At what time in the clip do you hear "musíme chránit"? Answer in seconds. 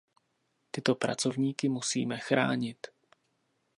1.69-2.87